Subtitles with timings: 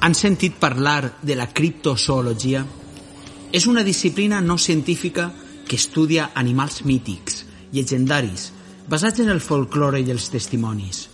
[0.00, 2.64] Han sentit parlar de la criptozoologia?
[3.52, 5.30] És una disciplina no científica
[5.66, 8.50] que estudia animals mítics, llegendaris,
[8.88, 11.06] basats en el folklore i els testimonis.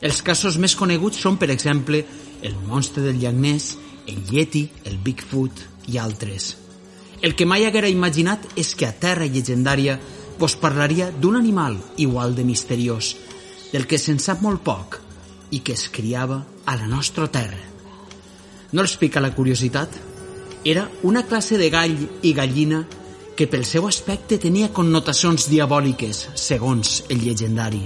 [0.00, 2.04] Els casos més coneguts són, per exemple,
[2.42, 6.54] el monstre del llac Ness, el Yeti, el Bigfoot i altres.
[7.20, 9.98] El que mai haguera imaginat és que a Terra Llegendària
[10.38, 13.16] vos parlaria d'un animal igual de misteriós,
[13.72, 15.00] del que se'n sap molt poc
[15.50, 17.77] i que es criava a la nostra terra.
[18.72, 19.94] No els pica la curiositat?
[20.64, 22.82] Era una classe de gall i gallina
[23.38, 27.80] que pel seu aspecte tenia connotacions diabòliques, segons el llegendari.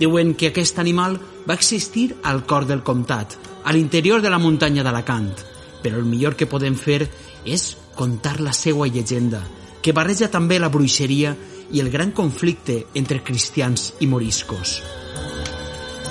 [0.00, 4.84] Diuen que aquest animal va existir al cor del comtat, a l'interior de la muntanya
[4.86, 5.34] d'Alacant,
[5.82, 7.02] però el millor que podem fer
[7.44, 9.42] és contar la seva llegenda,
[9.82, 11.34] que barreja també la bruixeria
[11.70, 14.78] i el gran conflicte entre cristians i moriscos.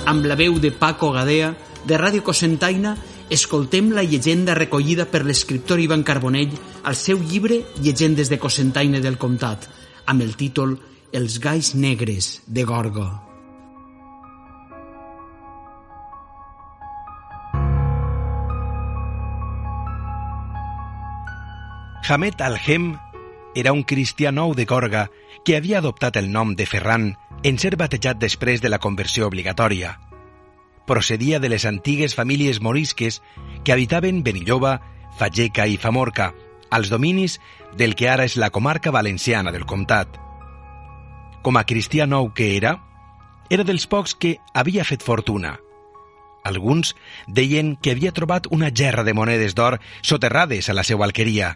[0.06, 1.50] Amb la veu de Paco Gadea,
[1.86, 2.94] de Ràdio Cosentaina,
[3.30, 9.18] escoltem la llegenda recollida per l'escriptor Ivan Carbonell al seu llibre Llegendes de Cosentaina del
[9.22, 9.68] Comtat,
[10.10, 10.76] amb el títol
[11.14, 13.06] Els galls negres de Gorgo.
[22.10, 22.96] Hamed Alhem
[23.54, 25.06] era un cristià nou de Gorga
[25.46, 27.12] que havia adoptat el nom de Ferran
[27.46, 30.09] en ser batejat després de la conversió obligatòria.
[30.90, 33.22] Procedia de les antigues famílies morisques
[33.62, 34.80] que habitaven Benilloba,
[35.20, 36.32] Fageca i Famorca,
[36.68, 37.36] als dominis
[37.78, 40.18] del que ara és la comarca valenciana del comtat.
[41.46, 42.74] Com a cristià nou que era,
[43.54, 45.60] era dels pocs que havia fet fortuna.
[46.42, 46.96] Alguns
[47.28, 51.54] deien que havia trobat una gerra de monedes d'or soterrades a la seva alqueria,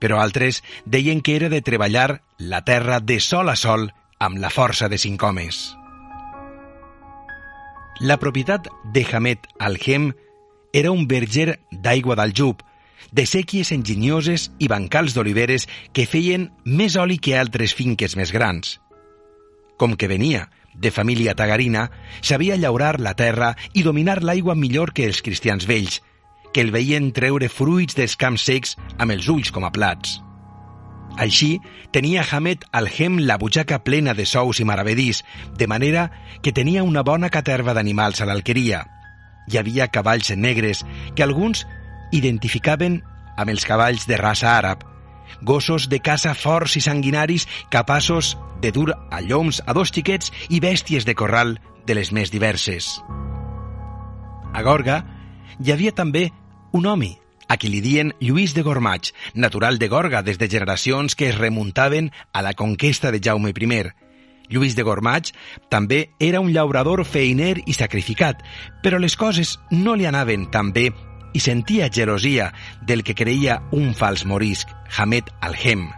[0.00, 4.48] però altres deien que era de treballar la terra de sol a sol amb la
[4.48, 5.74] força de cinc homes.
[8.00, 10.12] La propietat de Hamed Alhem
[10.72, 12.64] era un verger d'aigua d'aljub,
[13.14, 18.80] de sèquies enginyoses i bancals d'oliveres que feien més oli que altres finques més grans.
[19.78, 21.86] Com que venia de família tagarina,
[22.20, 26.00] sabia llaurar la terra i dominar l'aigua millor que els cristians vells,
[26.52, 30.23] que el veien treure fruits dels camps secs amb els ulls com a plats.
[31.16, 31.60] Així,
[31.94, 35.22] tenia Hamed Alhem la butxaca plena de sous i maravedís,
[35.56, 36.08] de manera
[36.42, 38.82] que tenia una bona caterva d'animals a l'alqueria.
[39.46, 40.82] Hi havia cavalls negres,
[41.14, 41.66] que alguns
[42.12, 43.02] identificaven
[43.36, 44.82] amb els cavalls de raça àrab,
[45.42, 50.60] gossos de caça forts i sanguinaris capaços de dur a lloms a dos xiquets i
[50.60, 52.98] bèsties de corral de les més diverses.
[54.54, 55.02] A Gorga
[55.60, 56.30] hi havia també
[56.72, 57.14] un home,
[57.48, 61.38] a qui li dien Lluís de Gormach, natural de Gorga des de generacions que es
[61.38, 63.90] remuntaven a la conquesta de Jaume I.
[64.48, 65.32] Lluís de Gormach
[65.70, 68.42] també era un llaurador feiner i sacrificat,
[68.82, 70.90] però les coses no li anaven tan bé
[71.34, 72.52] i sentia gelosia
[72.86, 75.88] del que creia un fals morisc, Hamed Alhem.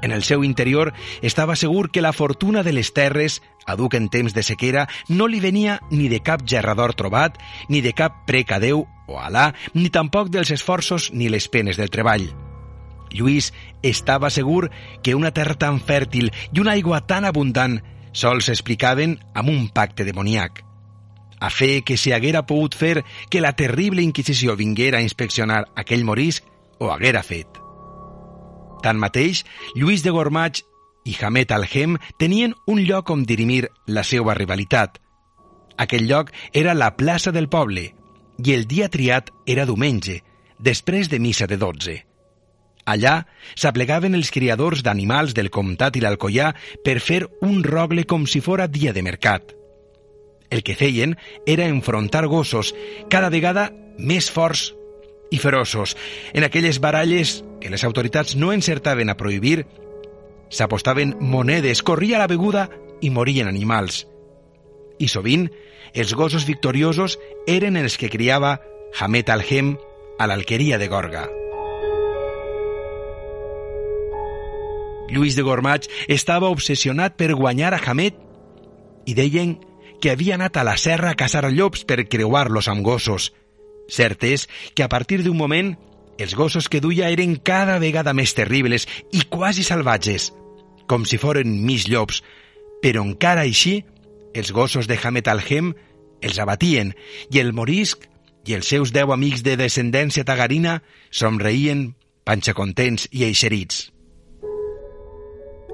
[0.00, 0.92] En el seu interior
[1.22, 5.40] estava segur que la fortuna de les terres, aduc en temps de sequera, no li
[5.42, 7.36] venia ni de cap gerrador trobat,
[7.68, 11.80] ni de cap prec a Déu o Alà, ni tampoc dels esforços ni les penes
[11.80, 12.28] del treball.
[13.10, 13.52] Lluís
[13.82, 14.68] estava segur
[15.02, 17.80] que una terra tan fèrtil i una aigua tan abundant
[18.12, 20.62] sols s'explicaven amb un pacte demoniac.
[21.40, 26.04] A fe que si haguera pogut fer que la terrible Inquisició vinguera a inspeccionar aquell
[26.04, 26.44] morisc,
[26.78, 27.48] ho haguera fet.
[28.82, 29.44] Tanmateix,
[29.74, 30.60] Lluís de Gormach
[31.06, 34.98] i Hamed Alhem tenien un lloc on dirimir la seva rivalitat.
[35.78, 37.94] Aquell lloc era la plaça del poble
[38.44, 40.20] i el dia triat era diumenge,
[40.58, 41.96] després de missa de 12.
[42.88, 43.26] Allà
[43.58, 46.54] s'aplegaven els criadors d'animals del comtat i l'Alcoià
[46.84, 49.52] per fer un rogle com si fora dia de mercat.
[50.48, 52.72] El que feien era enfrontar gossos,
[53.12, 53.68] cada vegada
[53.98, 54.70] més forts
[55.30, 55.96] i feroços.
[56.32, 59.66] En aquelles baralles que les autoritats no encertaven a prohibir,
[60.48, 62.70] s'apostaven monedes, corria la beguda
[63.04, 64.06] i morien animals.
[64.98, 65.48] I sovint,
[65.94, 68.58] els gossos victoriosos eren els que criava
[68.98, 69.76] Hamet al-Hem
[70.18, 71.28] a l'alqueria de Gorga.
[75.08, 78.18] Lluís de Gormach estava obsessionat per guanyar a Hamet
[79.08, 79.56] i deien
[80.02, 83.32] que havia anat a la serra a caçar llops per creuar-los amb gossos.
[83.88, 85.72] Cert és que a partir d'un moment
[86.18, 90.32] els gossos que duia eren cada vegada més terribles i quasi salvatges,
[90.86, 92.20] com si foren mig llops,
[92.82, 93.80] però encara així
[94.34, 95.74] els gossos de Hamet al-Hem
[96.20, 96.94] els abatien
[97.30, 98.08] i el morisc
[98.48, 100.80] i els seus deu amics de descendència tagarina
[101.10, 101.92] somreien,
[102.24, 103.88] panxacontents i eixerits.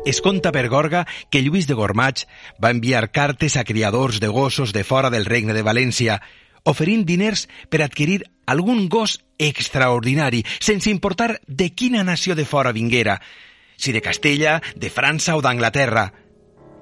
[0.04, 2.26] Es conta per Gorga que Lluís de Gormach
[2.60, 6.18] va enviar cartes a criadors de gossos de fora del regne de València,
[6.64, 13.20] oferint diners per adquirir algun gos extraordinari, sense importar de quina nació de fora vinguera,
[13.76, 16.12] si de Castella, de França o d'Anglaterra.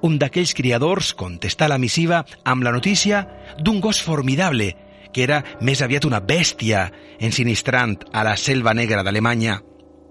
[0.02, 3.22] Un d'aquells criadors contestà la missiva amb la notícia
[3.58, 4.72] d'un gos formidable,
[5.12, 6.88] que era més aviat una bèstia
[7.20, 9.60] ensinistrant a la selva negra d'Alemanya,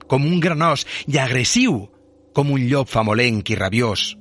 [0.07, 1.89] com un granós i agressiu,
[2.31, 4.15] com un llop famolenc i rabiós.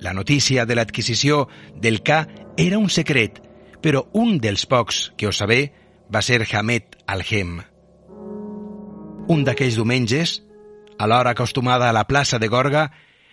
[0.00, 2.22] La notícia de l'adquisició del K
[2.56, 3.42] era un secret,
[3.82, 5.72] però un dels pocs que ho sabé
[6.12, 7.58] va ser Hamet Alhem.
[9.30, 10.40] Un d'aquells diumenges,
[10.98, 12.90] a l'hora acostumada a la plaça de Gorga,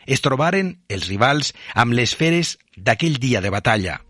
[0.07, 4.01] es trobaren els rivals amb les feres d'aquell dia de batalla.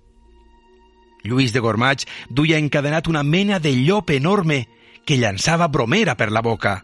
[1.28, 4.68] Lluís de Gormach duia encadenat una mena de llop enorme
[5.06, 6.84] que llançava bromera per la boca.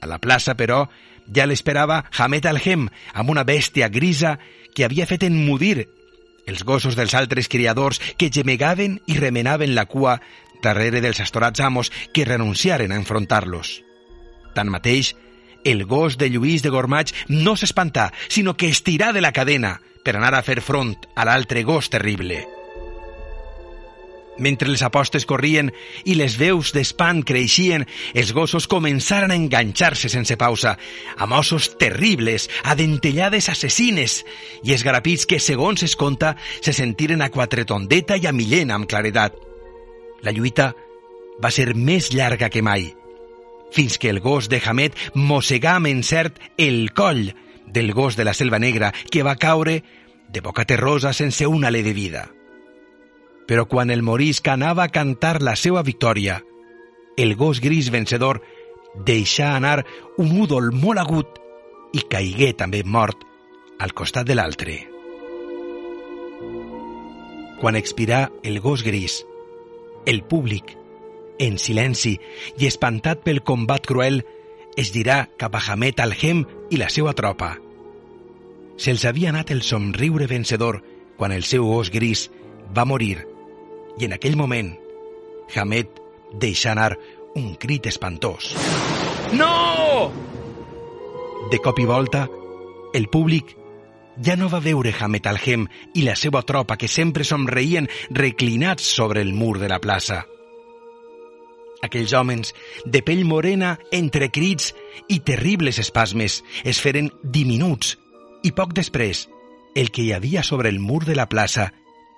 [0.00, 0.86] A la plaça, però,
[1.28, 4.38] ja l'esperava Hamet Alhem amb una bèstia grisa
[4.74, 5.88] que havia fet enmudir
[6.46, 10.18] els gossos dels altres criadors que gemegaven i remenaven la cua
[10.62, 13.80] darrere dels astorats amos que renunciaren a enfrontar-los.
[14.54, 15.14] Tanmateix,
[15.64, 20.16] el gos de Lluís de Gormach no s'espantà, sinó que estirà de la cadena per
[20.16, 22.46] anar a fer front a l'altre gos terrible.
[24.40, 25.68] Mentre les apostes corrien
[26.08, 27.84] i les veus d'espant creixien,
[28.14, 30.78] els gossos començaren a enganxar-se sense pausa,
[31.18, 34.24] amb ossos terribles, a assassines
[34.64, 39.36] i esgarapits que, segons es conta, se sentiren a quatretondeta i a millena amb claredat.
[40.22, 40.72] La lluita
[41.42, 42.94] va ser més llarga que mai,
[43.72, 47.30] fins que el gos de Hamed mossegà amb encert el coll
[47.66, 49.82] del gos de la selva negra que va caure
[50.28, 52.28] de boca terrosa sense un alè de vida
[53.50, 56.36] però quan el morisc anava a cantar la seva victòria,
[57.18, 58.38] el gos gris vencedor
[59.08, 59.80] deixà anar
[60.22, 61.40] un údol molt agut
[61.90, 63.24] i caigué també mort
[63.82, 64.76] al costat de l'altre.
[67.58, 69.18] Quan expirà el gos gris,
[70.06, 70.76] el públic,
[71.40, 72.18] en silenci
[72.60, 74.20] i espantat pel combat cruel,
[74.76, 77.54] es dirà cap a Hamet al-Hem i la seva tropa.
[78.80, 80.80] Se'ls havia anat el somriure vencedor
[81.18, 82.28] quan el seu gos gris
[82.76, 83.18] va morir
[83.98, 84.72] i en aquell moment
[85.54, 85.98] Hamed
[86.40, 86.94] deixa anar
[87.36, 88.54] un crit espantós.
[89.34, 90.10] No!
[91.50, 92.26] De cop i volta,
[92.94, 93.56] el públic
[94.22, 99.22] ja no va veure Hamed Alhem i la seva tropa que sempre somreien reclinats sobre
[99.22, 100.24] el mur de la plaça.
[101.82, 104.74] Aquells homes, de pell morena, entre crits
[105.08, 107.96] i terribles espasmes, es feren diminuts
[108.44, 109.26] i poc després,
[109.76, 111.70] el que hi havia sobre el mur de la plaça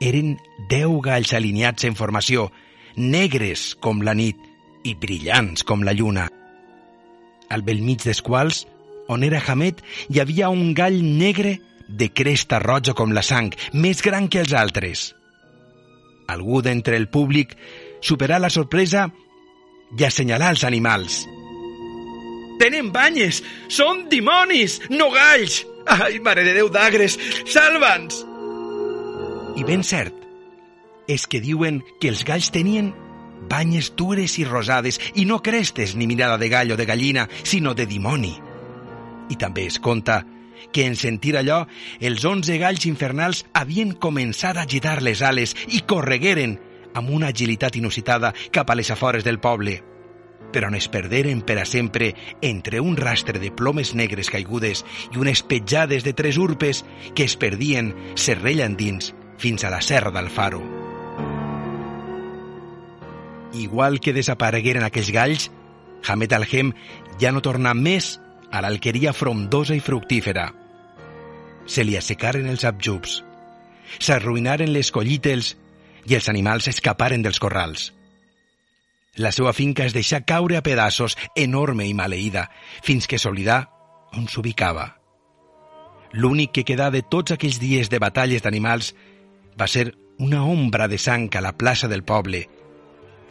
[0.03, 0.37] eren
[0.71, 2.49] deu galls alineats en formació,
[2.97, 4.39] negres com la nit
[4.85, 6.29] i brillants com la lluna.
[7.51, 8.65] Al bell mig dels quals,
[9.13, 14.03] on era Hamet, hi havia un gall negre de cresta roja com la sang, més
[14.03, 15.13] gran que els altres.
[16.33, 17.55] Algú d'entre el públic
[18.01, 19.11] superà la sorpresa
[19.99, 21.23] i assenyalà els animals.
[22.63, 23.43] Tenen banyes!
[23.73, 25.63] Són dimonis, no galls!
[25.91, 27.19] Ai, mare de Déu d'agres!
[27.51, 28.23] Salva'ns!
[29.59, 30.15] I ben cert,
[31.11, 32.93] és que diuen que els galls tenien
[33.51, 37.75] banyes dures i rosades i no crestes ni mirada de gall o de gallina, sinó
[37.75, 38.33] de dimoni.
[39.29, 40.23] I també es conta
[40.73, 41.65] que en sentir allò,
[42.01, 46.59] els onze galls infernals havien començat a agitar les ales i corregueren
[46.95, 49.81] amb una agilitat inusitada cap a les afores del poble
[50.53, 52.13] però on es perderen per a sempre
[52.45, 56.85] entre un rastre de plomes negres caigudes i unes petjades de tres urpes
[57.17, 60.61] que es perdien serrella endins fins a la serra del Faro.
[63.53, 65.51] Igual que desaparegueren aquells galls,
[66.07, 66.73] Hamed Alhem
[67.21, 68.19] ja no tornà més
[68.53, 70.53] a l'alqueria frondosa i fructífera.
[71.67, 73.21] Se li assecaren els abjubs,
[73.99, 75.57] s'arruïnaren les collites
[76.07, 77.93] i els animals escaparen dels corrals.
[79.17, 82.47] La seva finca es deixà caure a pedaços, enorme i maleïda,
[82.83, 83.67] fins que s'oblidà
[84.17, 84.87] on s'ubicava.
[86.13, 88.93] L'únic que quedà de tots aquells dies de batalles d'animals
[89.59, 92.47] va ser una ombra de sang a la plaça del poble,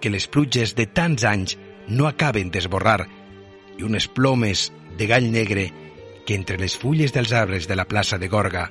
[0.02, 3.06] que les pluges de tants anys no acaben d'esborrar,
[3.78, 5.70] i unes plomes de gall negre
[6.26, 8.70] que entre les fulles dels arbres de la plaça de Gorga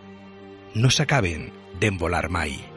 [0.74, 2.69] no s'acaben d'envolar mai.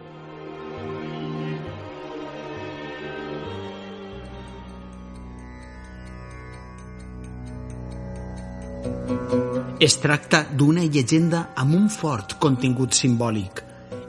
[9.84, 13.58] Es tracta d'una llegenda amb un fort contingut simbòlic.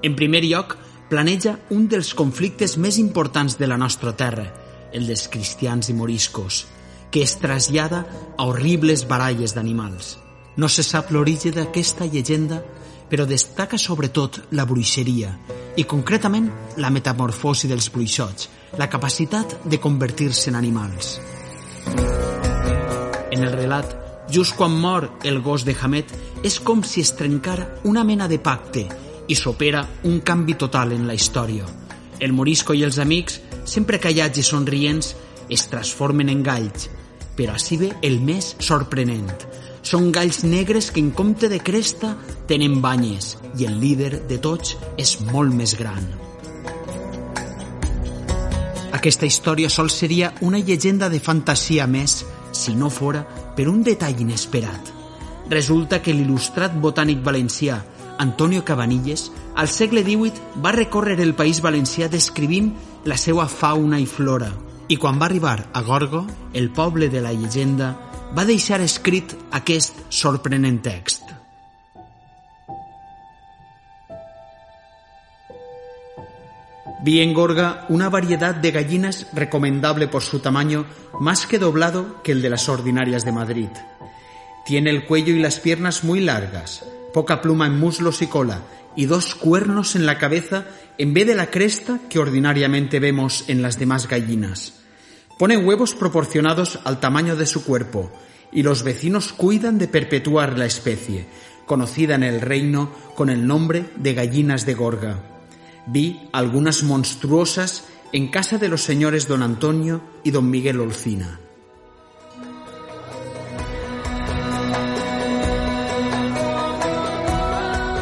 [0.07, 0.76] En primer lloc,
[1.11, 4.45] planeja un dels conflictes més importants de la nostra terra,
[4.95, 6.61] el dels cristians i moriscos,
[7.11, 8.04] que es trasllada
[8.37, 10.12] a horribles baralles d'animals.
[10.54, 12.61] No se sap l'origen d'aquesta llegenda,
[13.11, 15.33] però destaca sobretot la bruixeria
[15.75, 18.47] i concretament la metamorfosi dels bruixots,
[18.78, 21.19] la capacitat de convertir-se en animals.
[23.35, 26.11] En el relat, Just quan mor el gos de Hamet,
[26.43, 28.87] és com si es trencara una mena de pacte
[29.28, 31.66] i s'opera un canvi total en la història.
[32.21, 35.14] El morisco i els amics, sempre callats i somrients,
[35.49, 36.88] es transformen en galls,
[37.37, 39.31] però així ve el més sorprenent.
[39.85, 42.14] Són galls negres que en compte de cresta
[42.49, 46.24] tenen banyes i el líder de tots és molt més gran.
[49.04, 52.23] Aquesta història sol seria una llegenda de fantasia més
[52.56, 53.20] si no fora
[53.52, 54.87] per un detall inesperat.
[55.52, 57.82] Resulta que l'il·lustrat botànic valencià
[58.25, 59.26] Antonio Cabanilles
[59.61, 62.73] al segle XVIII va recórrer el país valencià descrivint
[63.04, 64.49] la seva fauna i flora.
[64.88, 67.92] I quan va arribar a Gorgo, el poble de la llegenda,
[68.32, 71.24] va deixar escrit aquest sorprenent text.
[77.04, 80.87] Vi en Gorga una variedad de gallinas recomendable por su tamaño
[81.20, 83.68] más que doblado que el de las ordinarias de Madrid.
[84.64, 86.82] Tiene el cuello y las piernas muy largas,
[87.12, 88.62] poca pluma en muslos y cola
[88.96, 90.64] y dos cuernos en la cabeza
[90.96, 94.80] en vez de la cresta que ordinariamente vemos en las demás gallinas.
[95.38, 98.11] Pone huevos proporcionados al tamaño de su cuerpo
[98.50, 101.26] y los vecinos cuidan de perpetuar la especie,
[101.66, 105.34] conocida en el reino con el nombre de gallinas de Gorga.
[105.87, 111.41] Vi algunas monstruosas en casa de los señores don Antonio y don Miguel Olcina.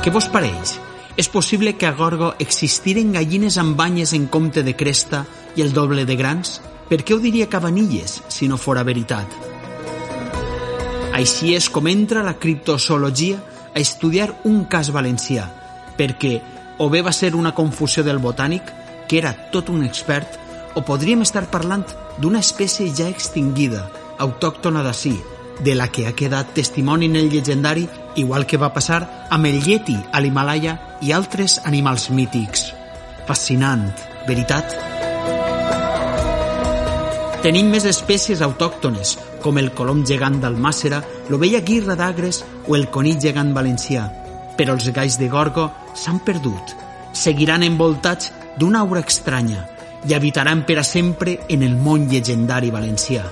[0.02, 0.76] Què vos pareix?
[1.14, 5.24] És possible que a Gorgo existiren gallines amb banyes en compte de cresta
[5.54, 6.56] i el doble de grans?
[6.88, 9.30] Per què ho diria Cabanilles, si no fora veritat?
[11.14, 13.38] Així és com entra la criptozoologia
[13.70, 15.46] a estudiar un cas valencià,
[15.96, 16.34] perquè
[16.78, 18.62] o bé va ser una confusió del botànic,
[19.08, 20.38] que era tot un expert,
[20.74, 21.84] o podríem estar parlant
[22.18, 23.84] d'una espècie ja extingida,
[24.18, 25.18] autòctona d'ací,
[25.60, 29.60] de la que ha quedat testimoni en el llegendari, igual que va passar amb el
[29.62, 32.72] Yeti a l'Himalaya i altres animals mítics.
[33.28, 33.90] Fascinant,
[34.26, 34.72] veritat?
[37.42, 43.18] Tenim més espècies autòctones, com el colom gegant d'Almàcera, l'ovella guirra d'Agres o el conill
[43.20, 44.06] gegant valencià,
[44.56, 46.76] però els galls de Gorgo s'han perdut.
[47.12, 49.66] Seguiran envoltats d'una aura estranya
[50.08, 53.24] i habitaran per a sempre en el món llegendari valencià.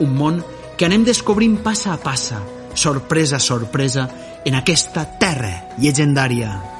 [0.00, 0.42] Un món
[0.76, 2.40] que anem descobrint passa a passa,
[2.74, 4.08] sorpresa a sorpresa,
[4.44, 6.73] en aquesta terra llegendària.